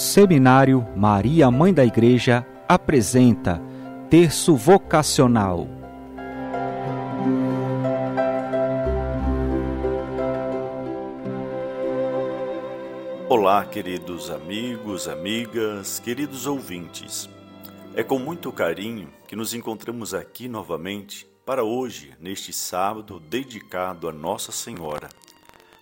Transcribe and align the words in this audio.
Seminário 0.00 0.88
Maria 0.96 1.50
Mãe 1.50 1.74
da 1.74 1.84
Igreja 1.84 2.46
apresenta 2.66 3.60
Terço 4.08 4.56
Vocacional. 4.56 5.68
Olá, 13.28 13.62
queridos 13.66 14.30
amigos, 14.30 15.06
amigas, 15.06 15.98
queridos 15.98 16.46
ouvintes. 16.46 17.28
É 17.94 18.02
com 18.02 18.18
muito 18.18 18.50
carinho 18.50 19.12
que 19.28 19.36
nos 19.36 19.52
encontramos 19.52 20.14
aqui 20.14 20.48
novamente 20.48 21.26
para 21.44 21.62
hoje, 21.62 22.14
neste 22.18 22.54
sábado 22.54 23.20
dedicado 23.20 24.08
a 24.08 24.12
Nossa 24.12 24.50
Senhora, 24.50 25.10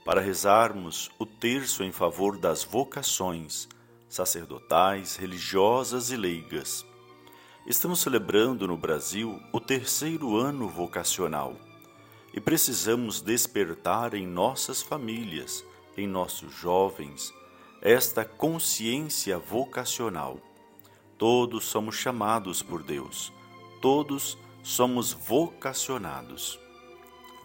para 0.04 0.20
rezarmos 0.20 1.08
o 1.20 1.24
terço 1.24 1.84
em 1.84 1.92
favor 1.92 2.36
das 2.36 2.64
vocações 2.64 3.68
sacerdotais, 4.08 5.16
religiosas 5.16 6.10
e 6.10 6.16
leigas. 6.16 6.84
Estamos 7.66 8.00
celebrando 8.00 8.66
no 8.66 8.76
Brasil 8.76 9.40
o 9.52 9.60
terceiro 9.60 10.36
ano 10.36 10.68
vocacional 10.68 11.54
e 12.32 12.40
precisamos 12.40 13.20
despertar 13.20 14.14
em 14.14 14.26
nossas 14.26 14.80
famílias, 14.80 15.64
em 15.96 16.06
nossos 16.06 16.52
jovens, 16.52 17.32
esta 17.82 18.24
consciência 18.24 19.38
vocacional. 19.38 20.38
Todos 21.18 21.64
somos 21.64 21.96
chamados 21.96 22.62
por 22.62 22.82
Deus, 22.82 23.32
todos 23.82 24.38
somos 24.62 25.12
vocacionados. 25.12 26.58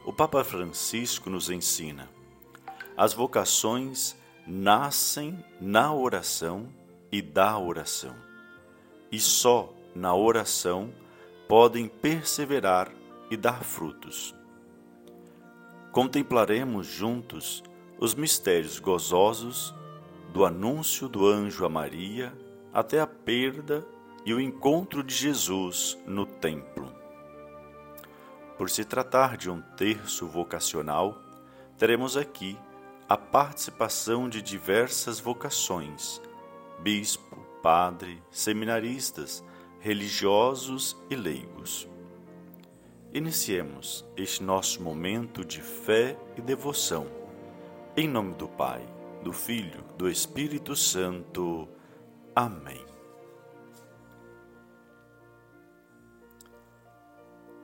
O 0.06 0.14
Papa 0.14 0.44
Francisco 0.44 1.30
nos 1.30 1.50
ensina: 1.50 2.10
as 2.96 3.14
vocações 3.14 4.16
nascem 4.46 5.44
na 5.60 5.94
oração 5.94 6.68
e 7.12 7.22
da 7.22 7.58
oração. 7.58 8.16
E 9.12 9.20
só 9.20 9.74
na 9.96 10.14
oração 10.16 10.94
podem 11.48 11.88
perseverar 11.88 12.92
e 13.30 13.38
dar 13.38 13.64
frutos. 13.64 14.36
Contemplaremos 15.92 16.88
juntos 16.88 17.64
os 18.00 18.16
mistérios 18.16 18.80
gozosos 18.80 19.74
do 20.34 20.44
anúncio 20.44 21.08
do 21.08 21.28
anjo 21.28 21.66
a 21.66 21.70
Maria 21.70 22.34
até 22.74 23.00
a 23.00 23.06
perda 23.06 23.86
e 24.26 24.34
o 24.34 24.42
encontro 24.42 25.04
de 25.04 25.14
Jesus 25.14 25.98
no 26.08 26.26
templo. 26.26 26.92
Por 28.58 28.70
se 28.70 28.84
tratar 28.84 29.38
de 29.38 29.50
um 29.50 29.62
terço 29.62 30.28
vocacional, 30.28 31.22
teremos 31.78 32.18
aqui 32.18 32.58
a 33.14 33.18
participação 33.18 34.28
de 34.28 34.42
diversas 34.42 35.20
vocações: 35.20 36.20
bispo, 36.80 37.38
padre, 37.62 38.24
seminaristas, 38.32 39.44
religiosos 39.80 40.98
e 41.12 41.16
leigos. 41.16 41.88
Iniciemos 43.14 44.04
este 44.18 44.42
nosso 44.42 44.82
momento 44.82 45.46
de 45.46 45.62
fé 45.62 46.18
e 46.36 46.42
devoção. 46.42 47.06
Em 47.96 48.08
nome 48.08 48.34
do 48.34 48.48
Pai, 48.48 48.84
do 49.24 49.32
Filho, 49.32 49.84
do 49.96 50.10
Espírito 50.10 50.76
Santo. 50.76 51.70
Amém. 52.36 52.84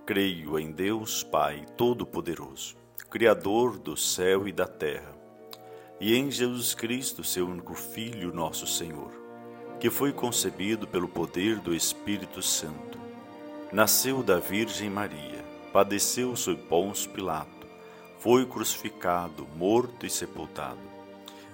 Creio 0.05 0.59
em 0.59 0.71
Deus 0.71 1.23
Pai 1.23 1.65
Todo-Poderoso, 1.75 2.75
Criador 3.09 3.79
do 3.79 3.97
céu 3.97 4.47
e 4.47 4.51
da 4.51 4.67
terra 4.67 5.18
e 5.99 6.15
em 6.15 6.31
Jesus 6.31 6.73
Cristo, 6.73 7.23
seu 7.23 7.45
único 7.45 7.73
Filho, 7.73 8.33
nosso 8.33 8.65
Senhor, 8.65 9.11
que 9.79 9.89
foi 9.89 10.13
concebido 10.13 10.87
pelo 10.87 11.09
poder 11.09 11.59
do 11.59 11.75
Espírito 11.75 12.41
Santo. 12.41 12.97
Nasceu 13.71 14.23
da 14.23 14.39
Virgem 14.39 14.89
Maria, 14.89 15.43
padeceu 15.73 16.35
sob 16.37 16.61
Pôncio 16.63 17.11
Pilato, 17.11 17.67
foi 18.17 18.45
crucificado, 18.45 19.45
morto 19.55 20.05
e 20.05 20.09
sepultado. 20.09 20.79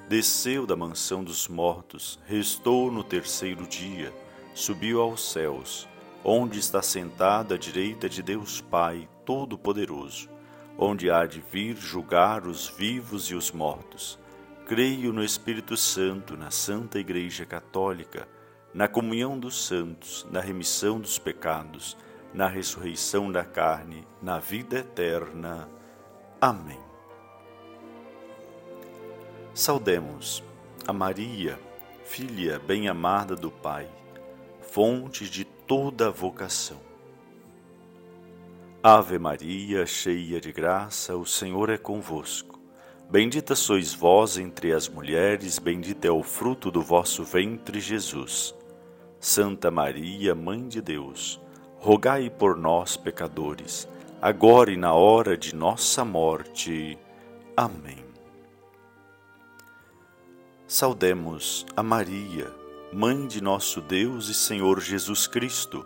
Desceu 0.07 0.67
da 0.67 0.75
mansão 0.75 1.23
dos 1.23 1.47
mortos, 1.47 2.19
restou 2.27 2.91
no 2.91 3.03
terceiro 3.03 3.65
dia, 3.65 4.13
subiu 4.53 5.01
aos 5.01 5.31
céus, 5.31 5.87
onde 6.23 6.59
está 6.59 6.83
sentado 6.83 7.55
à 7.55 7.57
direita 7.57 8.07
de 8.07 8.21
Deus 8.21 8.61
Pai 8.61 9.09
Todo-Poderoso, 9.25 10.29
onde 10.77 11.09
há 11.09 11.25
de 11.25 11.41
vir 11.51 11.75
julgar 11.75 12.45
os 12.45 12.67
vivos 12.67 13.25
e 13.31 13.35
os 13.35 13.51
mortos 13.51 14.19
Creio 14.65 15.13
no 15.13 15.23
Espírito 15.23 15.77
Santo, 15.77 16.35
na 16.35 16.49
Santa 16.49 16.97
Igreja 16.97 17.45
Católica, 17.45 18.27
na 18.73 18.87
comunhão 18.87 19.37
dos 19.37 19.63
santos, 19.63 20.25
na 20.31 20.41
remissão 20.41 20.99
dos 20.99 21.19
pecados, 21.19 21.95
na 22.33 22.47
ressurreição 22.47 23.31
da 23.31 23.45
carne, 23.45 24.07
na 24.19 24.39
vida 24.39 24.79
eterna. 24.79 25.69
Amém. 26.41 26.79
Saudemos 29.53 30.43
a 30.87 30.91
Maria, 30.91 31.59
filha 32.03 32.57
bem-amada 32.57 33.35
do 33.35 33.51
Pai, 33.51 33.87
fonte 34.61 35.29
de 35.29 35.45
toda 35.45 36.09
vocação. 36.09 36.81
Ave 38.81 39.19
Maria, 39.19 39.85
cheia 39.85 40.41
de 40.41 40.51
graça, 40.51 41.15
o 41.15 41.25
Senhor 41.25 41.69
é 41.69 41.77
convosco. 41.77 42.54
Bendita 43.09 43.55
sois 43.55 43.93
vós 43.93 44.37
entre 44.37 44.73
as 44.73 44.89
mulheres, 44.89 45.59
bendito 45.59 46.05
é 46.05 46.11
o 46.11 46.23
fruto 46.23 46.71
do 46.71 46.81
vosso 46.81 47.23
ventre, 47.23 47.79
Jesus. 47.79 48.53
Santa 49.19 49.69
Maria, 49.69 50.33
Mãe 50.33 50.67
de 50.67 50.81
Deus, 50.81 51.39
rogai 51.77 52.31
por 52.31 52.57
nós, 52.57 52.97
pecadores, 52.97 53.87
agora 54.19 54.71
e 54.71 54.77
na 54.77 54.93
hora 54.93 55.37
de 55.37 55.55
nossa 55.55 56.03
morte. 56.03 56.97
Amém. 57.55 58.03
Saudemos 60.67 61.63
a 61.75 61.83
Maria, 61.83 62.51
Mãe 62.91 63.27
de 63.27 63.39
nosso 63.39 63.81
Deus 63.81 64.29
e 64.29 64.33
Senhor 64.33 64.81
Jesus 64.81 65.27
Cristo, 65.27 65.85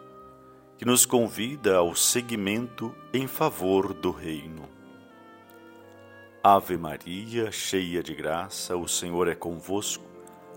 que 0.78 0.86
nos 0.86 1.06
convida 1.06 1.76
ao 1.76 1.94
seguimento 1.94 2.96
em 3.14 3.28
favor 3.28 3.94
do 3.94 4.10
Reino. 4.10 4.79
Ave 6.42 6.78
Maria, 6.78 7.52
cheia 7.52 8.02
de 8.02 8.16
graça, 8.16 8.78
o 8.78 8.88
Senhor 8.88 9.28
é 9.28 9.36
convosco. 9.36 10.06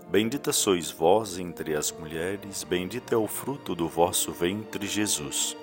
Bendita 0.07 0.53
sois 0.53 0.89
vós 0.89 1.37
entre 1.37 1.75
as 1.75 1.91
mulheres, 1.91 2.63
bendito 2.63 3.13
é 3.13 3.17
o 3.17 3.27
fruto 3.27 3.75
do 3.75 3.89
vosso 3.89 4.31
ventre, 4.31 4.87
Jesus. 4.87 5.57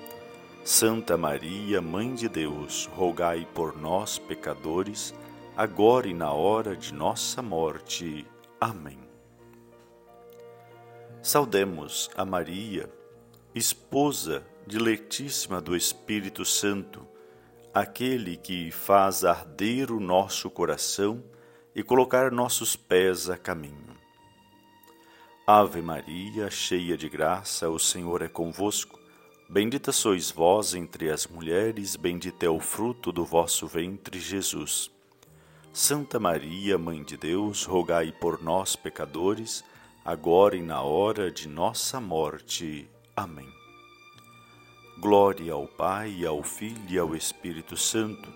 Santa 0.63 1.17
Maria, 1.17 1.81
Mãe 1.81 2.13
de 2.13 2.29
Deus, 2.29 2.87
rogai 2.93 3.47
por 3.55 3.75
nós, 3.75 4.19
pecadores, 4.19 5.11
agora 5.57 6.07
e 6.07 6.13
na 6.13 6.31
hora 6.31 6.75
de 6.75 6.93
nossa 6.93 7.41
morte. 7.41 8.23
Amém. 8.59 8.99
Saudemos 11.23 12.11
a 12.15 12.23
Maria, 12.23 12.87
esposa 13.55 14.45
diletíssima 14.67 15.59
do 15.59 15.75
Espírito 15.75 16.45
Santo, 16.45 17.07
aquele 17.73 18.35
que 18.35 18.69
faz 18.71 19.23
arder 19.23 19.91
o 19.91 19.99
nosso 19.99 20.49
coração 20.49 21.23
e 21.73 21.81
colocar 21.81 22.31
nossos 22.31 22.75
pés 22.75 23.29
a 23.29 23.37
caminho. 23.37 23.95
Ave 25.47 25.81
Maria, 25.81 26.49
cheia 26.49 26.97
de 26.97 27.09
graça, 27.09 27.69
o 27.69 27.79
Senhor 27.79 28.21
é 28.21 28.27
convosco. 28.27 28.99
Bendita 29.49 29.91
sois 29.91 30.31
vós 30.31 30.73
entre 30.73 31.09
as 31.09 31.27
mulheres, 31.27 31.95
bendito 31.95 32.43
é 32.43 32.49
o 32.49 32.59
fruto 32.59 33.11
do 33.11 33.25
vosso 33.25 33.67
ventre, 33.67 34.19
Jesus. 34.19 34.91
Santa 35.73 36.19
Maria, 36.19 36.77
Mãe 36.77 37.03
de 37.03 37.17
Deus, 37.17 37.65
rogai 37.65 38.11
por 38.11 38.41
nós, 38.41 38.75
pecadores, 38.75 39.63
agora 40.03 40.55
e 40.55 40.61
na 40.61 40.81
hora 40.81 41.31
de 41.31 41.47
nossa 41.47 41.99
morte. 41.99 42.89
Amém. 43.15 43.60
Glória 44.99 45.53
ao 45.53 45.65
Pai, 45.67 46.25
ao 46.25 46.43
Filho 46.43 46.83
e 46.87 46.99
ao 46.99 47.15
Espírito 47.15 47.75
Santo, 47.75 48.29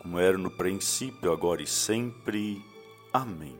como 0.00 0.18
era 0.18 0.36
no 0.36 0.50
princípio, 0.50 1.32
agora 1.32 1.62
e 1.62 1.66
sempre. 1.66 2.62
Amém. 3.12 3.56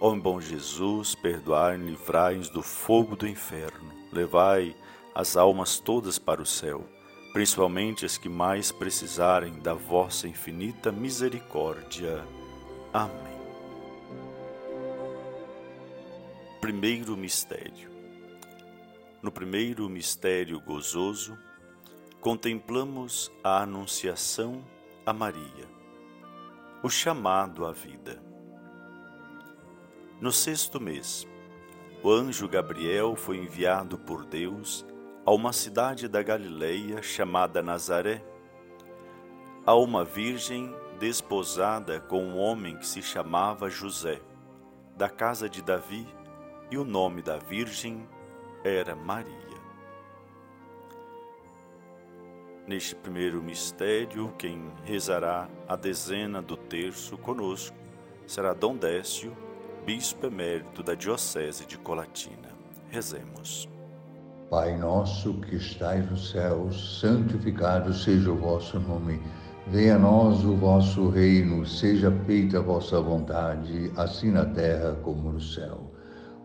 Ó 0.00 0.14
bom 0.14 0.40
Jesus, 0.40 1.14
perdoai 1.14 1.76
e 1.76 1.78
livrai-nos 1.78 2.48
do 2.48 2.62
fogo 2.62 3.14
do 3.14 3.28
inferno. 3.28 3.92
Levai 4.10 4.74
as 5.14 5.36
almas 5.36 5.78
todas 5.78 6.18
para 6.18 6.40
o 6.40 6.46
céu, 6.46 6.82
principalmente 7.32 8.06
as 8.06 8.16
que 8.16 8.28
mais 8.28 8.72
precisarem 8.72 9.60
da 9.60 9.74
vossa 9.74 10.26
infinita 10.26 10.90
misericórdia. 10.90 12.24
Amém. 12.92 13.38
Primeiro 16.60 17.16
mistério 17.16 17.89
no 19.22 19.30
primeiro 19.30 19.88
mistério 19.88 20.60
gozoso, 20.60 21.36
contemplamos 22.20 23.30
a 23.44 23.62
Anunciação 23.62 24.64
a 25.04 25.12
Maria, 25.12 25.68
o 26.82 26.88
chamado 26.88 27.66
à 27.66 27.72
vida. 27.72 28.22
No 30.20 30.30
sexto 30.30 30.80
mês, 30.80 31.26
o 32.02 32.10
anjo 32.10 32.48
Gabriel 32.48 33.14
foi 33.16 33.38
enviado 33.38 33.98
por 33.98 34.24
Deus 34.24 34.86
a 35.24 35.32
uma 35.32 35.52
cidade 35.52 36.08
da 36.08 36.22
Galileia 36.22 37.02
chamada 37.02 37.62
Nazaré, 37.62 38.24
a 39.66 39.74
uma 39.74 40.04
virgem 40.04 40.74
desposada 40.98 42.00
com 42.00 42.22
um 42.22 42.38
homem 42.38 42.76
que 42.76 42.86
se 42.86 43.02
chamava 43.02 43.68
José, 43.68 44.20
da 44.96 45.08
casa 45.08 45.48
de 45.48 45.62
Davi, 45.62 46.06
e 46.70 46.78
o 46.78 46.84
nome 46.84 47.20
da 47.22 47.36
virgem 47.36 48.06
era 48.64 48.94
Maria. 48.94 49.30
Neste 52.66 52.94
primeiro 52.94 53.42
mistério, 53.42 54.32
quem 54.38 54.70
rezará 54.84 55.48
a 55.66 55.74
dezena 55.76 56.40
do 56.42 56.56
terço 56.56 57.16
conosco 57.18 57.76
será 58.26 58.52
Dom 58.52 58.76
Décio, 58.76 59.36
bispo 59.84 60.26
emérito 60.26 60.82
da 60.82 60.94
Diocese 60.94 61.66
de 61.66 61.78
Colatina. 61.78 62.50
Rezemos. 62.90 63.68
Pai 64.50 64.76
nosso 64.76 65.40
que 65.40 65.56
estais 65.56 66.08
nos 66.10 66.30
céus, 66.30 67.00
santificado 67.00 67.94
seja 67.94 68.30
o 68.30 68.36
vosso 68.36 68.78
nome. 68.78 69.20
Venha 69.68 69.96
a 69.96 69.98
nós 69.98 70.44
o 70.44 70.56
vosso 70.56 71.08
reino, 71.08 71.64
seja 71.64 72.10
feita 72.26 72.58
a 72.58 72.62
vossa 72.62 73.00
vontade, 73.00 73.92
assim 73.96 74.30
na 74.30 74.44
terra 74.44 74.96
como 75.02 75.32
no 75.32 75.40
céu. 75.40 75.89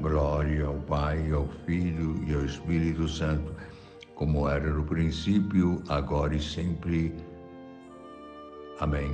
Glória 0.00 0.64
ao 0.64 0.74
Pai, 0.74 1.30
ao 1.32 1.48
Filho 1.66 2.22
e 2.24 2.32
ao 2.32 2.44
Espírito 2.44 3.08
Santo, 3.08 3.52
como 4.14 4.48
era 4.48 4.70
no 4.72 4.84
princípio, 4.84 5.82
agora 5.88 6.36
e 6.36 6.40
sempre. 6.40 7.12
Amém. 8.78 9.10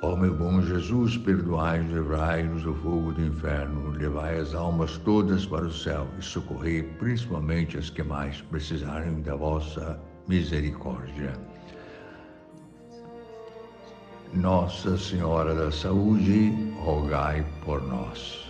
Ó 0.00 0.16
meu 0.16 0.34
bom 0.34 0.60
Jesus, 0.62 1.16
perdoai 1.18 1.80
e 1.80 1.84
livrai-nos 1.84 2.62
do 2.62 2.74
fogo 2.74 3.12
do 3.12 3.22
inferno, 3.22 3.90
levai 3.90 4.38
as 4.38 4.54
almas 4.54 4.98
todas 4.98 5.46
para 5.46 5.66
o 5.66 5.72
céu 5.72 6.06
e 6.18 6.22
socorrei 6.22 6.82
principalmente 6.82 7.78
as 7.78 7.90
que 7.90 8.02
mais 8.02 8.40
precisarem 8.42 9.20
da 9.22 9.34
vossa 9.34 10.00
misericórdia. 10.28 11.32
Nossa 14.34 14.98
Senhora 14.98 15.54
da 15.54 15.70
Saúde, 15.70 16.50
rogai 16.82 17.46
por 17.64 17.82
nós. 17.82 18.43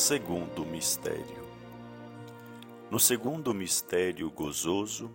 Segundo 0.00 0.64
mistério. 0.64 1.44
No 2.88 3.00
segundo 3.00 3.52
mistério 3.52 4.30
gozoso, 4.30 5.12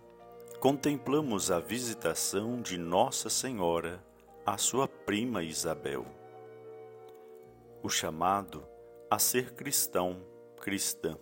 contemplamos 0.59 1.49
a 1.49 1.61
visitação 1.61 2.61
de 2.61 2.77
Nossa 2.77 3.29
Senhora 3.29 4.05
à 4.45 4.57
sua 4.57 4.85
prima 4.85 5.41
Isabel. 5.41 6.05
O 7.81 7.89
chamado 7.89 8.61
a 9.09 9.17
ser 9.17 9.53
cristão, 9.53 10.21
cristã. 10.59 11.17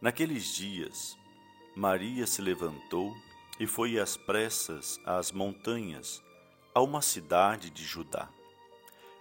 Naqueles 0.00 0.46
dias, 0.46 1.14
Maria 1.76 2.26
se 2.26 2.40
levantou 2.40 3.12
e 3.60 3.66
foi 3.66 3.98
às 3.98 4.16
pressas 4.16 4.98
às 5.04 5.30
montanhas, 5.30 6.22
a 6.74 6.80
uma 6.80 7.02
cidade 7.02 7.68
de 7.68 7.84
Judá. 7.84 8.30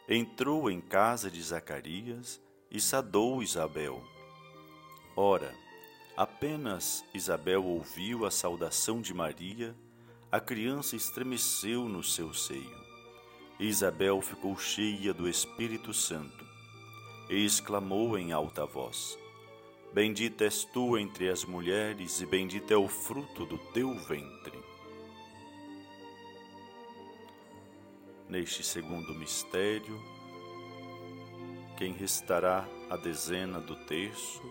Entrou 0.07 0.69
em 0.69 0.81
casa 0.81 1.31
de 1.31 1.41
Zacarias 1.41 2.41
e 2.69 2.81
sadou 2.81 3.41
Isabel. 3.41 4.03
Ora, 5.15 5.55
apenas 6.17 7.05
Isabel 7.13 7.63
ouviu 7.63 8.25
a 8.25 8.31
saudação 8.31 9.01
de 9.01 9.13
Maria, 9.13 9.73
a 10.29 10.41
criança 10.41 10.97
estremeceu 10.97 11.87
no 11.87 12.03
seu 12.03 12.33
seio. 12.33 12.83
Isabel 13.57 14.21
ficou 14.21 14.57
cheia 14.57 15.13
do 15.13 15.29
Espírito 15.29 15.93
Santo 15.93 16.45
e 17.29 17.45
exclamou 17.45 18.17
em 18.17 18.33
alta 18.33 18.65
voz: 18.65 19.17
Bendita 19.93 20.43
és 20.43 20.65
tu 20.65 20.97
entre 20.97 21.29
as 21.29 21.45
mulheres, 21.45 22.19
e 22.19 22.25
bendito 22.25 22.73
é 22.73 22.77
o 22.77 22.89
fruto 22.89 23.45
do 23.45 23.57
teu 23.71 23.93
ventre. 23.99 24.62
Neste 28.33 28.65
segundo 28.65 29.13
mistério, 29.13 29.95
quem 31.77 31.93
restará 31.93 32.65
a 32.89 32.97
dezena 32.97 33.59
do 33.59 33.75
terço 33.75 34.41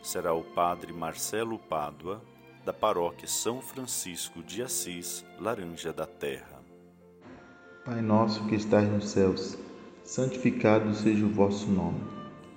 será 0.00 0.32
o 0.32 0.44
Padre 0.44 0.92
Marcelo 0.92 1.58
Pádua, 1.58 2.22
da 2.64 2.72
paróquia 2.72 3.26
São 3.26 3.60
Francisco 3.60 4.44
de 4.44 4.62
Assis, 4.62 5.24
Laranja 5.40 5.92
da 5.92 6.06
Terra. 6.06 6.62
Pai 7.84 8.00
nosso 8.00 8.46
que 8.46 8.54
estás 8.54 8.88
nos 8.88 9.08
céus, 9.08 9.58
santificado 10.04 10.94
seja 10.94 11.26
o 11.26 11.28
vosso 11.28 11.68
nome. 11.68 11.98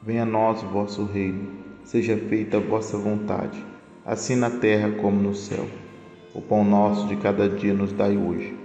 Venha 0.03 0.21
a 0.21 0.27
nós 0.27 0.61
o 0.61 0.67
vosso 0.67 1.03
reino 1.03 1.63
seja 1.83 2.15
feita 2.15 2.57
a 2.57 2.59
vossa 2.59 2.95
vontade, 2.95 3.65
assim 4.05 4.35
na 4.35 4.51
terra 4.51 4.91
como 5.01 5.19
no 5.19 5.33
céu. 5.33 5.67
O 6.35 6.43
pão 6.43 6.63
nosso 6.63 7.07
de 7.07 7.15
cada 7.15 7.49
dia 7.49 7.73
nos 7.73 7.91
dai 7.91 8.15
hoje. 8.15 8.64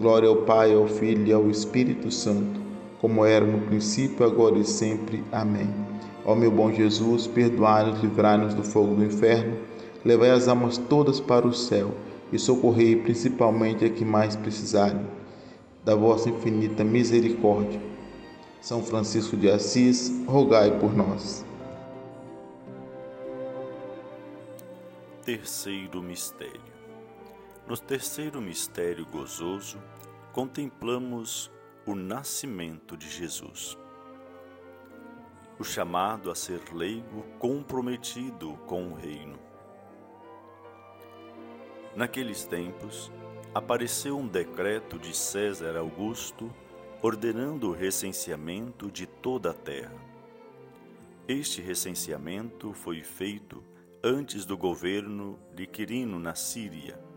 Glória 0.00 0.30
ao 0.30 0.36
Pai, 0.36 0.72
ao 0.72 0.88
Filho 0.88 1.26
e 1.26 1.32
ao 1.32 1.50
Espírito 1.50 2.10
Santo, 2.10 2.58
como 3.00 3.22
era 3.22 3.44
no 3.44 3.60
princípio, 3.66 4.24
agora 4.24 4.58
e 4.58 4.64
sempre. 4.64 5.22
Amém. 5.30 5.68
Ó 6.24 6.34
meu 6.34 6.50
bom 6.50 6.72
Jesus, 6.72 7.26
perdoai-nos, 7.26 8.00
livrai-nos 8.00 8.54
do 8.54 8.62
fogo 8.62 8.94
do 8.94 9.04
inferno, 9.04 9.58
levai 10.02 10.30
as 10.30 10.48
almas 10.48 10.78
todas 10.78 11.20
para 11.20 11.46
o 11.46 11.52
céu 11.52 11.92
e 12.32 12.38
socorrei 12.38 12.96
principalmente 12.96 13.84
a 13.84 13.90
que 13.90 14.04
mais 14.04 14.36
precisarem 14.36 15.04
da 15.84 15.94
vossa 15.94 16.30
infinita 16.30 16.82
misericórdia 16.82 17.80
são 18.60 18.82
Francisco 18.82 19.36
de 19.36 19.50
Assis, 19.50 20.12
rogai 20.26 20.70
por 20.78 20.94
nós. 20.94 21.44
Terceiro 25.24 26.02
mistério. 26.02 26.79
No 27.70 27.78
terceiro 27.78 28.40
mistério 28.40 29.06
gozoso, 29.06 29.80
contemplamos 30.32 31.52
o 31.86 31.94
nascimento 31.94 32.96
de 32.96 33.08
Jesus. 33.08 33.78
O 35.56 35.62
chamado 35.62 36.32
a 36.32 36.34
ser 36.34 36.60
leigo 36.74 37.22
comprometido 37.38 38.54
com 38.66 38.88
o 38.88 38.94
reino. 38.96 39.38
Naqueles 41.94 42.44
tempos, 42.44 43.08
apareceu 43.54 44.18
um 44.18 44.26
decreto 44.26 44.98
de 44.98 45.16
César 45.16 45.76
Augusto 45.76 46.52
ordenando 47.00 47.68
o 47.68 47.72
recenseamento 47.72 48.90
de 48.90 49.06
toda 49.06 49.52
a 49.52 49.54
terra. 49.54 49.94
Este 51.28 51.62
recenseamento 51.62 52.72
foi 52.72 53.04
feito 53.04 53.62
antes 54.02 54.44
do 54.44 54.58
governo 54.58 55.38
de 55.54 55.68
Quirino 55.68 56.18
na 56.18 56.34
Síria. 56.34 57.09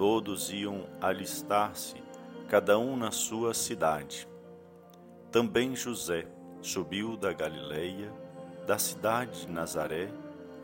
Todos 0.00 0.50
iam 0.50 0.86
alistar-se, 0.98 2.02
cada 2.48 2.78
um 2.78 2.96
na 2.96 3.10
sua 3.10 3.52
cidade. 3.52 4.26
Também 5.30 5.76
José 5.76 6.26
subiu 6.62 7.18
da 7.18 7.34
Galileia, 7.34 8.10
da 8.66 8.78
cidade 8.78 9.42
de 9.42 9.52
Nazaré, 9.52 10.10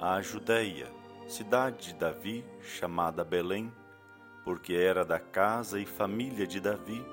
à 0.00 0.22
Judéia, 0.22 0.90
cidade 1.28 1.88
de 1.88 1.94
Davi, 1.96 2.46
chamada 2.62 3.22
Belém, 3.22 3.70
porque 4.42 4.72
era 4.72 5.04
da 5.04 5.20
casa 5.20 5.78
e 5.78 5.84
família 5.84 6.46
de 6.46 6.58
Davi, 6.58 7.04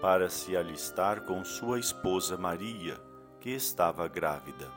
para 0.00 0.30
se 0.30 0.56
alistar 0.56 1.20
com 1.26 1.44
sua 1.44 1.78
esposa 1.78 2.38
Maria, 2.38 2.98
que 3.42 3.50
estava 3.50 4.08
grávida. 4.08 4.72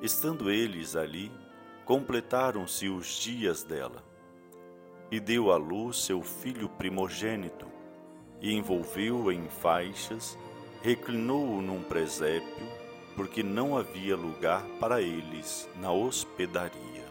Estando 0.00 0.48
eles 0.48 0.94
ali, 0.94 1.32
completaram-se 1.84 2.88
os 2.88 3.08
dias 3.08 3.64
dela, 3.64 4.08
e 5.10 5.18
deu 5.18 5.50
à 5.50 5.56
luz 5.56 6.04
seu 6.04 6.22
filho 6.22 6.68
primogênito, 6.68 7.66
e 8.40 8.54
envolveu-o 8.54 9.30
em 9.32 9.48
faixas, 9.48 10.38
reclinou-o 10.82 11.60
num 11.60 11.82
presépio, 11.82 12.66
porque 13.16 13.42
não 13.42 13.76
havia 13.76 14.16
lugar 14.16 14.64
para 14.78 15.02
eles 15.02 15.68
na 15.76 15.90
hospedaria. 15.92 17.10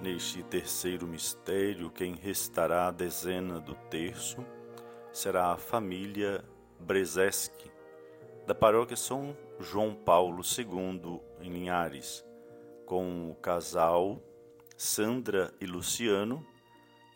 Neste 0.00 0.42
terceiro 0.42 1.06
mistério, 1.06 1.90
quem 1.90 2.14
restará 2.14 2.86
a 2.86 2.90
dezena 2.90 3.60
do 3.60 3.74
terço 3.90 4.38
será 5.12 5.52
a 5.52 5.56
família 5.58 6.42
Brezeski, 6.78 7.70
da 8.46 8.54
paróquia 8.54 8.96
São 8.96 9.36
João 9.58 9.94
Paulo 9.94 10.40
II, 10.42 11.20
em 11.42 11.50
Linhares, 11.50 12.24
com 12.86 13.30
o 13.30 13.34
casal 13.34 14.18
Sandra 14.82 15.52
e 15.60 15.66
Luciano 15.66 16.42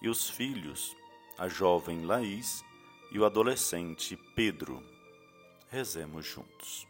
e 0.03 0.07
os 0.07 0.29
filhos, 0.29 0.95
a 1.39 1.49
jovem 1.49 2.05
Laís 2.05 2.63
e 3.11 3.19
o 3.19 3.25
adolescente 3.25 4.19
Pedro. 4.37 4.83
Rezemos 5.71 6.27
juntos. 6.27 6.87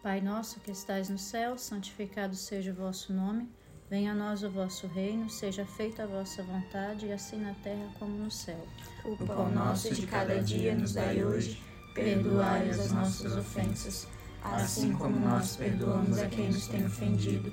Pai 0.00 0.20
nosso 0.20 0.60
que 0.60 0.70
estais 0.70 1.08
no 1.08 1.18
céu, 1.18 1.58
santificado 1.58 2.36
seja 2.36 2.70
o 2.70 2.74
vosso 2.76 3.12
nome. 3.12 3.50
Venha 3.90 4.12
a 4.12 4.14
nós 4.14 4.44
o 4.44 4.50
vosso 4.50 4.86
reino, 4.86 5.28
seja 5.28 5.66
feita 5.66 6.04
a 6.04 6.06
vossa 6.06 6.40
vontade, 6.44 7.10
assim 7.10 7.38
na 7.38 7.54
terra 7.54 7.92
como 7.98 8.16
no 8.16 8.30
céu. 8.30 8.64
O 9.04 9.16
pão 9.26 9.50
nosso 9.50 9.92
de 9.92 10.06
cada 10.06 10.40
dia 10.40 10.72
nos 10.76 10.92
dai 10.92 11.24
hoje, 11.24 11.60
perdoai 11.96 12.70
as 12.70 12.92
nossas 12.92 13.36
ofensas, 13.36 14.06
assim 14.40 14.92
como 14.92 15.18
nós 15.18 15.56
perdoamos 15.56 16.16
a 16.20 16.28
quem 16.28 16.46
nos 16.46 16.68
tem 16.68 16.86
ofendido, 16.86 17.52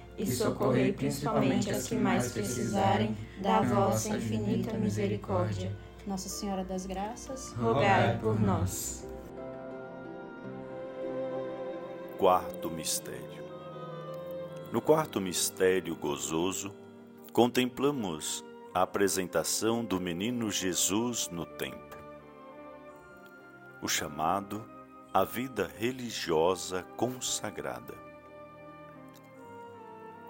e 0.21 0.31
socorrei 0.31 0.93
principalmente 0.93 1.71
as 1.71 1.87
que 1.87 1.95
mais 1.95 2.31
precisarem 2.31 3.17
da 3.41 3.61
vossa 3.61 4.15
infinita 4.15 4.77
misericórdia. 4.77 5.75
Nossa 6.05 6.29
Senhora 6.29 6.63
das 6.63 6.85
Graças, 6.85 7.53
rogai 7.53 8.17
por 8.19 8.39
nós. 8.39 9.07
Quarto 12.17 12.69
mistério. 12.69 13.41
No 14.71 14.81
quarto 14.81 15.19
mistério 15.19 15.95
gozoso, 15.95 16.71
contemplamos 17.33 18.43
a 18.73 18.83
apresentação 18.83 19.83
do 19.83 19.99
menino 19.99 20.51
Jesus 20.51 21.27
no 21.29 21.45
templo. 21.45 21.99
O 23.81 23.87
chamado 23.87 24.63
à 25.13 25.23
vida 25.25 25.69
religiosa 25.77 26.83
consagrada. 26.95 28.10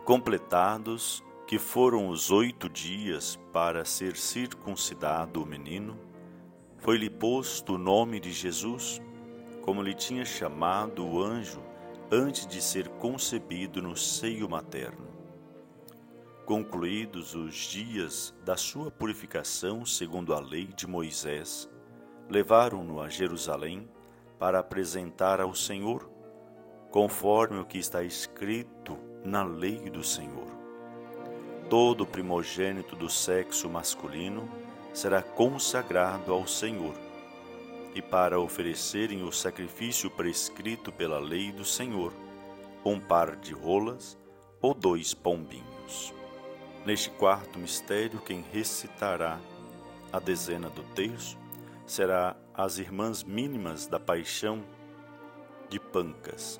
Completados 0.04 1.24
que 1.46 1.60
foram 1.60 2.10
os 2.10 2.32
oito 2.32 2.68
dias 2.68 3.40
para 3.54 3.86
ser 3.86 4.18
circuncidado 4.18 5.44
o 5.44 5.46
menino, 5.46 5.96
foi-lhe 6.78 7.08
posto 7.08 7.76
o 7.76 7.78
nome 7.78 8.20
de 8.20 8.32
Jesus, 8.32 9.00
como 9.62 9.84
lhe 9.84 9.94
tinha 9.94 10.26
chamado 10.26 11.06
o 11.06 11.22
anjo 11.22 11.62
antes 12.12 12.48
de 12.48 12.64
ser 12.64 12.90
concebido 12.90 13.80
no 13.80 13.96
seio 13.96 14.50
materno. 14.50 15.08
Concluídos 16.48 17.36
os 17.36 17.54
dias 17.54 18.34
da 18.44 18.58
sua 18.58 18.90
purificação 18.90 19.86
segundo 19.86 20.34
a 20.34 20.40
lei 20.40 20.66
de 20.66 20.88
Moisés, 20.88 21.70
levaram-no 22.28 23.00
a 23.00 23.08
Jerusalém 23.08 23.88
para 24.40 24.58
apresentar 24.58 25.40
ao 25.40 25.54
Senhor, 25.54 26.10
conforme 26.90 27.60
o 27.60 27.66
que 27.66 27.78
está 27.78 28.02
escrito 28.02 29.11
na 29.24 29.44
lei 29.44 29.90
do 29.90 30.04
Senhor. 30.04 30.50
todo 31.70 32.06
primogênito 32.06 32.98
do 32.98 33.10
sexo 33.10 33.70
masculino 33.70 34.50
será 34.94 35.22
consagrado 35.22 36.34
ao 36.34 36.46
Senhor, 36.46 36.94
e 37.96 38.02
para 38.02 38.42
oferecerem 38.42 39.24
o 39.24 39.32
sacrifício 39.32 40.10
prescrito 40.10 40.92
pela 40.92 41.18
lei 41.18 41.50
do 41.50 41.64
Senhor, 41.64 42.12
um 42.84 43.00
par 43.00 43.38
de 43.38 43.54
rolas 43.54 44.18
ou 44.62 44.74
dois 44.74 45.14
pombinhos. 45.14 46.14
Neste 46.86 47.10
quarto 47.12 47.58
mistério, 47.58 48.20
quem 48.20 48.44
recitará 48.52 49.40
a 50.12 50.20
dezena 50.20 50.70
do 50.70 50.84
terço 50.94 51.38
será 51.86 52.36
as 52.54 52.80
irmãs 52.80 53.24
mínimas 53.24 53.88
da 53.88 54.00
paixão 54.00 54.62
de 55.70 55.80
Pancas. 55.80 56.60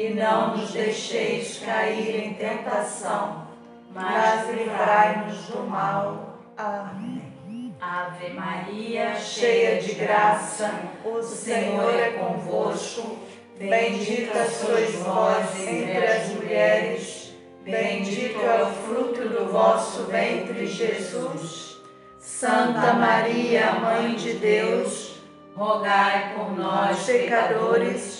e 0.00 0.14
não 0.14 0.56
nos 0.56 0.70
deixeis 0.70 1.58
cair 1.58 2.24
em 2.24 2.32
tentação, 2.32 3.46
mas 3.94 4.48
livrai-nos 4.48 5.36
do 5.48 5.62
mal. 5.68 6.38
Amém. 6.56 7.74
Ave 7.78 8.32
Maria, 8.32 9.14
cheia 9.16 9.78
de 9.78 9.92
graça, 9.92 10.72
o 11.04 11.22
Senhor 11.22 11.94
é 11.94 12.12
convosco. 12.12 13.18
Bendita 13.58 14.46
sois 14.46 14.94
vós 14.94 15.68
entre 15.68 16.06
as 16.06 16.28
mulheres, 16.28 17.34
bendito 17.62 18.40
é 18.40 18.62
o 18.62 18.66
fruto 18.68 19.28
do 19.28 19.52
vosso 19.52 20.04
ventre, 20.04 20.66
Jesus. 20.66 21.78
Santa 22.18 22.94
Maria, 22.94 23.72
Mãe 23.72 24.14
de 24.14 24.32
Deus, 24.32 25.20
rogai 25.54 26.32
por 26.34 26.56
nós, 26.56 27.04
pecadores 27.04 28.19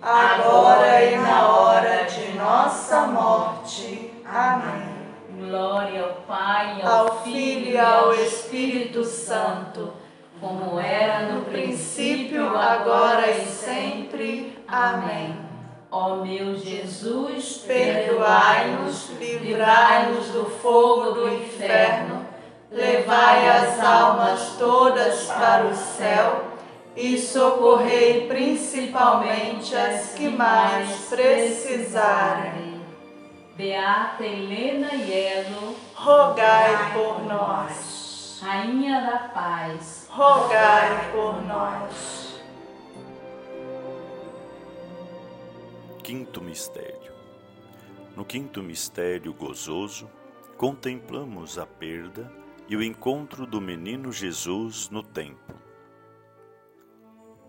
agora 0.00 1.04
e 1.04 1.16
na 1.16 1.48
hora 1.48 2.04
de 2.04 2.32
nossa 2.36 3.06
morte. 3.06 4.12
Amém. 4.24 4.96
Glória 5.38 6.02
ao 6.02 6.14
Pai, 6.26 6.82
ao 6.82 7.22
Filho 7.22 7.72
e 7.72 7.78
ao 7.78 8.14
Espírito 8.14 9.04
Santo, 9.04 9.92
como 10.40 10.80
era 10.80 11.32
no 11.32 11.42
princípio, 11.44 12.56
agora 12.56 13.30
e 13.30 13.44
sempre. 13.44 14.58
Amém. 14.66 15.36
Ó 15.90 16.16
meu 16.16 16.56
Jesus, 16.56 17.64
perdoai-nos, 17.66 19.10
livrai-nos 19.18 20.28
do 20.28 20.44
fogo 20.46 21.12
do 21.12 21.28
inferno, 21.28 22.26
levai 22.70 23.48
as 23.48 23.80
almas 23.82 24.56
todas 24.58 25.26
para 25.26 25.66
o 25.66 25.74
céu 25.74 26.45
e 26.96 27.18
socorrei 27.18 28.26
principalmente 28.26 29.76
as 29.76 30.14
que 30.14 30.28
mais 30.28 31.08
precisarem. 31.08 32.80
Beata 33.54 34.24
Helena 34.24 34.94
Ielo, 34.94 35.76
rogai 35.94 36.92
por 36.94 37.22
nós. 37.24 38.40
Rainha 38.42 39.00
da 39.00 39.18
Paz, 39.28 40.06
rogai 40.10 41.10
por 41.12 41.42
nós. 41.46 42.40
Quinto 46.02 46.40
Mistério 46.40 47.12
No 48.14 48.24
quinto 48.24 48.62
mistério 48.62 49.34
gozoso, 49.34 50.08
contemplamos 50.56 51.58
a 51.58 51.66
perda 51.66 52.30
e 52.68 52.76
o 52.76 52.82
encontro 52.82 53.46
do 53.46 53.60
menino 53.60 54.12
Jesus 54.12 54.88
no 54.88 55.02
templo. 55.02 55.65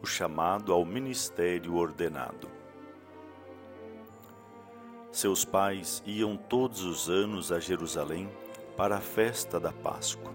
Chamado 0.08 0.72
ao 0.72 0.86
ministério 0.86 1.76
ordenado. 1.76 2.50
Seus 5.12 5.44
pais 5.44 6.02
iam 6.06 6.38
todos 6.38 6.82
os 6.82 7.10
anos 7.10 7.52
a 7.52 7.60
Jerusalém 7.60 8.30
para 8.78 8.98
a 8.98 9.02
festa 9.02 9.60
da 9.60 9.72
Páscoa. 9.72 10.34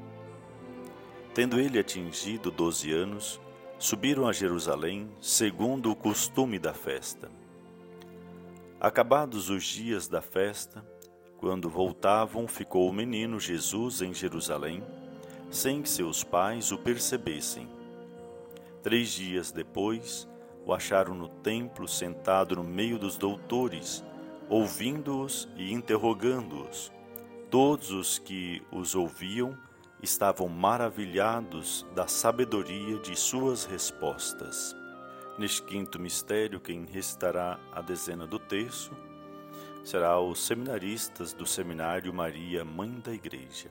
Tendo 1.34 1.58
ele 1.58 1.78
atingido 1.78 2.50
doze 2.50 2.92
anos, 2.92 3.40
subiram 3.78 4.28
a 4.28 4.32
Jerusalém 4.32 5.10
segundo 5.20 5.90
o 5.90 5.96
costume 5.96 6.58
da 6.58 6.74
festa. 6.74 7.30
Acabados 8.78 9.48
os 9.48 9.64
dias 9.64 10.06
da 10.06 10.20
festa, 10.20 10.86
quando 11.38 11.70
voltavam, 11.70 12.46
ficou 12.46 12.88
o 12.88 12.92
menino 12.92 13.40
Jesus 13.40 14.02
em 14.02 14.12
Jerusalém, 14.12 14.82
sem 15.50 15.80
que 15.80 15.88
seus 15.88 16.22
pais 16.22 16.70
o 16.70 16.78
percebessem. 16.78 17.81
Três 18.82 19.10
dias 19.10 19.52
depois, 19.52 20.28
o 20.66 20.74
acharam 20.74 21.14
no 21.14 21.28
templo 21.28 21.86
sentado 21.86 22.56
no 22.56 22.64
meio 22.64 22.98
dos 22.98 23.16
doutores, 23.16 24.04
ouvindo-os 24.48 25.48
e 25.56 25.72
interrogando-os. 25.72 26.92
Todos 27.48 27.92
os 27.92 28.18
que 28.18 28.60
os 28.72 28.94
ouviam 28.94 29.56
estavam 30.02 30.48
maravilhados 30.48 31.86
da 31.94 32.08
sabedoria 32.08 32.98
de 32.98 33.14
suas 33.14 33.64
respostas. 33.64 34.74
Neste 35.38 35.62
quinto 35.62 36.00
mistério, 36.00 36.58
quem 36.58 36.84
recitará 36.84 37.60
a 37.72 37.80
dezena 37.80 38.26
do 38.26 38.38
terço 38.38 38.90
será 39.84 40.20
os 40.20 40.44
seminaristas 40.44 41.32
do 41.32 41.46
Seminário 41.46 42.12
Maria, 42.12 42.64
Mãe 42.64 43.00
da 43.00 43.12
Igreja. 43.12 43.70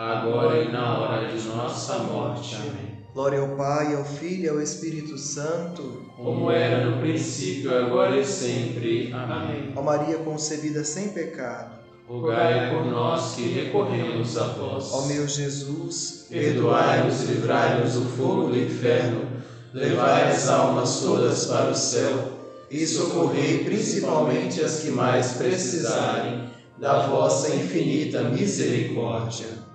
agora 0.00 0.62
e 0.62 0.72
na 0.72 0.98
hora 0.98 1.28
de 1.28 1.46
nossa 1.46 1.98
morte. 1.98 2.56
Amém. 2.56 3.00
Glória 3.12 3.40
ao 3.40 3.48
Pai, 3.48 3.94
ao 3.94 4.04
Filho 4.04 4.44
e 4.44 4.48
ao 4.48 4.62
Espírito 4.62 5.18
Santo, 5.18 6.06
como 6.16 6.50
era 6.50 6.86
no 6.86 7.00
princípio, 7.00 7.76
agora 7.76 8.16
e 8.16 8.24
sempre. 8.24 9.12
Amém. 9.12 9.74
Ó 9.76 9.82
Maria 9.82 10.16
concebida 10.18 10.84
sem 10.84 11.08
pecado, 11.08 11.80
rogai 12.08 12.70
por 12.70 12.86
nós 12.86 13.34
que 13.34 13.42
recorremos 13.48 14.38
a 14.38 14.46
vós. 14.46 14.90
Ó 14.92 15.06
meu 15.06 15.28
Jesus, 15.28 16.26
perdoai-nos 16.30 17.22
e 17.22 17.26
livrai-nos 17.26 17.94
do 17.94 18.04
fogo 18.16 18.48
do 18.48 18.58
inferno, 18.58 19.26
levai 19.74 20.30
as 20.30 20.48
almas 20.48 21.00
todas 21.00 21.44
para 21.46 21.72
o 21.72 21.74
céu 21.74 22.38
e 22.70 22.86
socorrei 22.86 23.64
principalmente 23.64 24.62
as 24.62 24.80
que 24.80 24.90
mais 24.92 25.32
precisarem 25.32 26.48
da 26.78 27.06
vossa 27.08 27.54
infinita 27.54 28.22
misericórdia. 28.22 29.69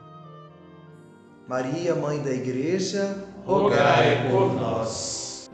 Maria, 1.47 1.93
Mãe 1.93 2.23
da 2.23 2.31
Igreja, 2.31 3.23
rogai 3.45 4.31
por 4.31 4.51
nós. 4.55 5.47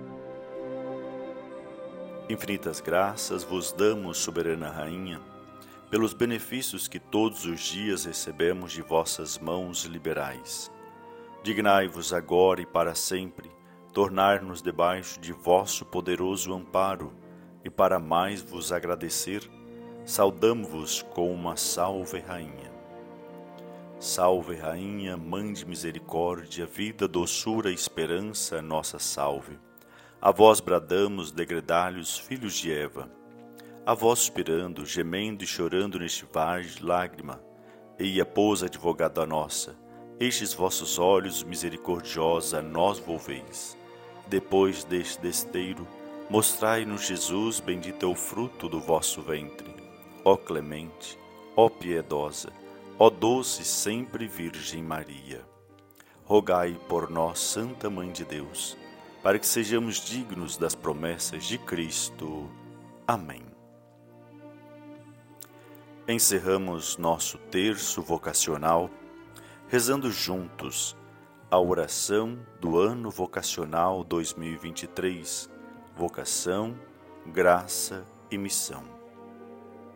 Infinitas 2.30 2.80
graças 2.80 3.44
vos 3.44 3.74
damos, 3.74 4.18
soberana 4.18 4.70
Rainha, 4.70 5.20
pelos 5.90 6.14
benefícios 6.14 6.88
que 6.88 6.98
todos 6.98 7.44
os 7.44 7.60
dias 7.60 8.06
recebemos 8.06 8.72
de 8.72 8.82
vossas 8.82 9.38
mãos 9.38 9.84
liberais. 9.84 10.72
Dignai-vos 11.44 12.14
agora 12.14 12.62
e 12.62 12.66
para 12.66 12.96
sempre 12.96 13.52
tornar-nos 13.92 14.62
debaixo 14.62 15.20
de 15.20 15.34
vosso 15.34 15.86
poderoso 15.86 16.54
amparo, 16.54 17.12
e 17.66 17.70
para 17.70 18.00
mais 18.00 18.42
vos 18.42 18.72
agradecer, 18.72 19.44
saudamo-vos 20.06 21.02
com 21.14 21.34
uma 21.34 21.58
salve, 21.58 22.20
Rainha. 22.20 22.71
Salve, 24.02 24.56
Rainha, 24.56 25.16
Mãe 25.16 25.54
de 25.54 25.64
misericórdia, 25.64 26.66
vida, 26.66 27.08
doçura 27.08 27.72
esperança, 27.72 28.60
nossa 28.60 28.98
salve. 28.98 29.60
A 30.20 30.32
vós 30.32 30.60
bradamos, 30.60 31.32
degredalhos, 31.32 32.18
filhos 32.18 32.56
de 32.56 32.72
Eva. 32.74 33.12
A 33.86 33.94
vós 33.94 34.18
suspirando, 34.18 34.88
gemendo 34.88 35.44
e 35.44 35.48
chorando 35.48 36.00
neste 36.00 36.26
vale 36.34 36.68
de 36.68 36.84
lágrima. 36.84 37.40
Eia, 38.00 38.26
pois, 38.26 38.64
advogada 38.64 39.24
nossa, 39.28 39.78
estes 40.20 40.52
vossos 40.52 40.98
olhos 40.98 41.44
misericordiosa 41.44 42.60
nós 42.60 42.98
volveis. 42.98 43.78
Depois 44.26 44.84
deste 44.84 45.22
desteiro, 45.22 45.88
mostrai-nos 46.28 47.06
Jesus, 47.06 47.60
bendito 47.60 48.08
é 48.08 48.10
o 48.10 48.16
fruto 48.16 48.68
do 48.68 48.80
vosso 48.80 49.22
ventre. 49.22 49.72
Ó 50.26 50.36
clemente, 50.36 51.20
ó 51.56 51.70
piedosa, 51.70 52.52
ó 52.98 53.10
doce 53.10 53.64
sempre 53.64 54.28
Virgem 54.28 54.84
Maria. 54.84 55.46
Rogai 56.24 56.80
por 56.88 57.10
nós, 57.10 57.40
Santa 57.40 57.90
Mãe 57.90 58.12
de 58.12 58.24
Deus, 58.24 58.78
para 59.24 59.40
que 59.40 59.48
sejamos 59.48 60.04
dignos 60.04 60.58
das 60.58 60.76
promessas 60.76 61.44
de 61.46 61.58
Cristo. 61.58 62.50
Amém. 63.08 63.44
Encerramos 66.08 66.98
nosso 66.98 67.38
terço 67.38 68.02
vocacional 68.02 68.90
rezando 69.72 70.12
juntos 70.12 70.98
a 71.50 71.58
oração 71.58 72.38
do 72.60 72.78
ano 72.78 73.10
vocacional 73.10 74.04
2023, 74.04 75.50
vocação, 75.96 76.78
graça 77.26 78.06
e 78.30 78.38
missão. 78.38 78.84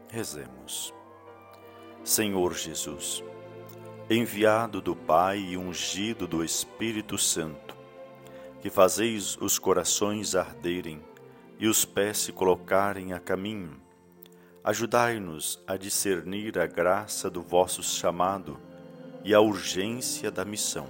Rezemos. 0.10 0.94
Senhor 2.05 2.53
Jesus, 2.53 3.23
enviado 4.07 4.79
do 4.79 4.95
Pai 4.95 5.39
e 5.39 5.57
ungido 5.57 6.27
do 6.27 6.43
Espírito 6.43 7.17
Santo, 7.17 7.75
que 8.61 8.69
fazeis 8.69 9.35
os 9.41 9.57
corações 9.57 10.35
arderem 10.35 11.01
e 11.57 11.67
os 11.67 11.83
pés 11.83 12.19
se 12.19 12.31
colocarem 12.31 13.11
a 13.11 13.19
caminho, 13.19 13.81
ajudai-nos 14.63 15.59
a 15.65 15.77
discernir 15.77 16.59
a 16.59 16.67
graça 16.67 17.27
do 17.27 17.41
vosso 17.41 17.81
chamado 17.81 18.59
e 19.23 19.33
a 19.33 19.39
urgência 19.41 20.29
da 20.29 20.45
missão. 20.45 20.87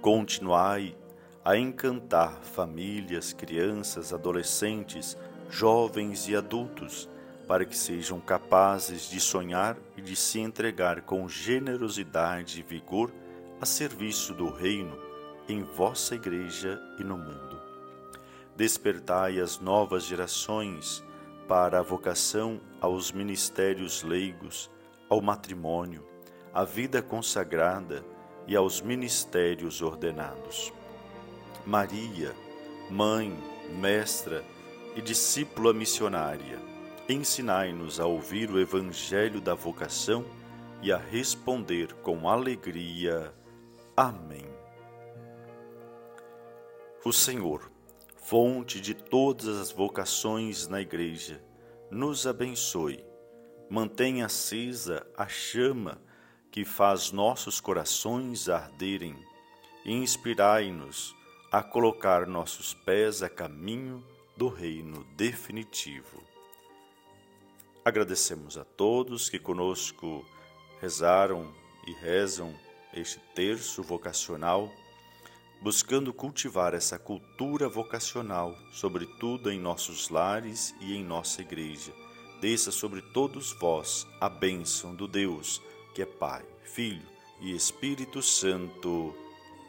Continuai 0.00 0.96
a 1.44 1.56
encantar 1.56 2.38
famílias, 2.44 3.32
crianças, 3.32 4.12
adolescentes, 4.12 5.18
jovens 5.50 6.28
e 6.28 6.36
adultos, 6.36 7.08
para 7.50 7.64
que 7.64 7.76
sejam 7.76 8.20
capazes 8.20 9.10
de 9.10 9.18
sonhar 9.18 9.76
e 9.96 10.00
de 10.00 10.14
se 10.14 10.38
entregar 10.38 11.00
com 11.00 11.28
generosidade 11.28 12.60
e 12.60 12.62
vigor 12.62 13.10
a 13.60 13.66
serviço 13.66 14.32
do 14.32 14.48
Reino 14.48 14.96
em 15.48 15.64
vossa 15.64 16.14
Igreja 16.14 16.80
e 16.96 17.02
no 17.02 17.18
mundo. 17.18 17.60
Despertai 18.54 19.40
as 19.40 19.58
novas 19.58 20.04
gerações 20.04 21.02
para 21.48 21.80
a 21.80 21.82
vocação 21.82 22.60
aos 22.80 23.10
ministérios 23.10 24.04
leigos, 24.04 24.70
ao 25.08 25.20
matrimônio, 25.20 26.06
à 26.54 26.62
vida 26.62 27.02
consagrada 27.02 28.04
e 28.46 28.54
aos 28.54 28.80
ministérios 28.80 29.82
ordenados. 29.82 30.72
Maria, 31.66 32.32
mãe, 32.88 33.36
mestra 33.76 34.44
e 34.94 35.02
discípula 35.02 35.74
missionária, 35.74 36.69
ensinai-nos 37.12 37.98
a 37.98 38.06
ouvir 38.06 38.50
o 38.50 38.60
evangelho 38.60 39.40
da 39.40 39.54
vocação 39.54 40.24
e 40.82 40.92
a 40.92 40.96
responder 40.96 41.92
com 41.94 42.28
alegria. 42.28 43.34
Amém. 43.96 44.46
O 47.04 47.12
Senhor, 47.12 47.70
fonte 48.16 48.80
de 48.80 48.94
todas 48.94 49.48
as 49.48 49.72
vocações 49.72 50.68
na 50.68 50.80
Igreja, 50.80 51.42
nos 51.90 52.26
abençoe, 52.26 53.04
mantenha 53.68 54.26
acesa 54.26 55.06
a 55.16 55.26
chama 55.26 56.00
que 56.50 56.64
faz 56.64 57.10
nossos 57.10 57.60
corações 57.60 58.48
arderem, 58.48 59.16
e 59.84 59.92
inspirai-nos 59.92 61.16
a 61.50 61.62
colocar 61.62 62.26
nossos 62.26 62.74
pés 62.74 63.22
a 63.22 63.28
caminho 63.28 64.04
do 64.36 64.48
reino 64.48 65.04
definitivo. 65.16 66.29
Agradecemos 67.84 68.58
a 68.58 68.64
todos 68.64 69.28
que 69.28 69.38
conosco 69.38 70.24
rezaram 70.80 71.52
e 71.86 71.92
rezam 71.92 72.54
este 72.92 73.18
terço 73.34 73.82
vocacional, 73.82 74.70
buscando 75.62 76.12
cultivar 76.12 76.74
essa 76.74 76.98
cultura 76.98 77.68
vocacional, 77.68 78.54
sobretudo 78.72 79.50
em 79.50 79.58
nossos 79.58 80.08
lares 80.08 80.74
e 80.80 80.94
em 80.94 81.04
nossa 81.04 81.40
igreja. 81.40 81.92
Desça 82.40 82.70
sobre 82.70 83.00
todos 83.00 83.52
vós 83.52 84.06
a 84.20 84.28
bênção 84.28 84.94
do 84.94 85.06
Deus 85.06 85.60
que 85.94 86.02
é 86.02 86.06
Pai, 86.06 86.44
Filho 86.62 87.06
e 87.40 87.54
Espírito 87.54 88.22
Santo. 88.22 89.14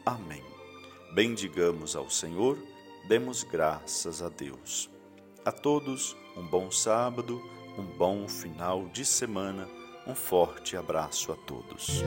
Amém. 0.04 0.42
Bendigamos 1.14 1.96
ao 1.96 2.08
Senhor, 2.08 2.58
demos 3.08 3.42
graças 3.42 4.22
a 4.22 4.28
Deus. 4.28 4.88
A 5.44 5.50
todos, 5.50 6.16
um 6.36 6.46
bom 6.46 6.70
sábado, 6.70 7.42
um 7.78 7.84
bom 7.98 8.28
final 8.28 8.86
de 8.92 9.04
semana, 9.04 9.66
um 10.06 10.14
forte 10.14 10.76
abraço 10.76 11.32
a 11.32 11.36
todos. 11.36 12.02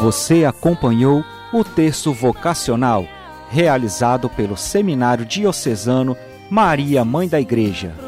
Você 0.00 0.44
acompanhou 0.44 1.24
o 1.52 1.64
texto 1.64 2.12
vocacional 2.12 3.06
realizado 3.50 4.28
pelo 4.28 4.56
Seminário 4.56 5.24
Diocesano 5.24 6.16
Maria 6.50 7.04
Mãe 7.04 7.28
da 7.28 7.40
Igreja. 7.40 8.07